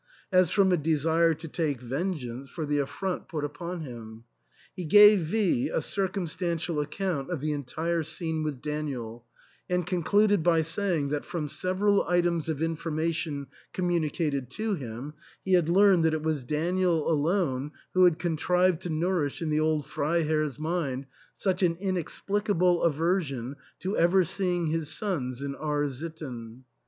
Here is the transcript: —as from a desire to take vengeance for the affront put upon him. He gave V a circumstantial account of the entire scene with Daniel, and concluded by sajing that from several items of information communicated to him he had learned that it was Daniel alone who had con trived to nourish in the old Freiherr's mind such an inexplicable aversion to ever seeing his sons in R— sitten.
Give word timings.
—as 0.41 0.49
from 0.49 0.71
a 0.71 0.77
desire 0.77 1.35
to 1.35 1.47
take 1.47 1.79
vengeance 1.79 2.49
for 2.49 2.65
the 2.65 2.79
affront 2.79 3.27
put 3.27 3.43
upon 3.43 3.81
him. 3.81 4.23
He 4.75 4.83
gave 4.83 5.19
V 5.19 5.69
a 5.69 5.79
circumstantial 5.79 6.79
account 6.79 7.29
of 7.29 7.39
the 7.39 7.51
entire 7.51 8.01
scene 8.01 8.41
with 8.41 8.63
Daniel, 8.63 9.25
and 9.69 9.85
concluded 9.85 10.41
by 10.41 10.61
sajing 10.61 11.11
that 11.11 11.23
from 11.23 11.47
several 11.47 12.03
items 12.07 12.49
of 12.49 12.63
information 12.63 13.45
communicated 13.73 14.49
to 14.49 14.73
him 14.73 15.13
he 15.45 15.53
had 15.53 15.69
learned 15.69 16.03
that 16.05 16.15
it 16.15 16.23
was 16.23 16.43
Daniel 16.45 17.07
alone 17.07 17.69
who 17.93 18.03
had 18.05 18.17
con 18.17 18.37
trived 18.37 18.79
to 18.79 18.89
nourish 18.89 19.39
in 19.39 19.51
the 19.51 19.59
old 19.59 19.85
Freiherr's 19.85 20.57
mind 20.57 21.05
such 21.35 21.61
an 21.61 21.77
inexplicable 21.79 22.81
aversion 22.81 23.55
to 23.79 23.95
ever 23.95 24.23
seeing 24.23 24.65
his 24.65 24.89
sons 24.91 25.43
in 25.43 25.53
R— 25.53 25.87
sitten. 25.87 26.63